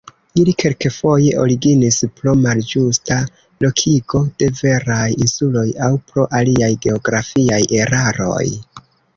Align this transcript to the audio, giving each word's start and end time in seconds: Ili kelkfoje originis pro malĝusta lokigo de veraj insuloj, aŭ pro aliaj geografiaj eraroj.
Ili 0.43 0.51
kelkfoje 0.61 1.33
originis 1.41 1.97
pro 2.21 2.33
malĝusta 2.45 3.17
lokigo 3.65 4.23
de 4.41 4.49
veraj 4.63 5.05
insuloj, 5.27 5.67
aŭ 5.89 5.91
pro 6.09 6.27
aliaj 6.41 6.71
geografiaj 6.87 7.61
eraroj. 7.85 8.45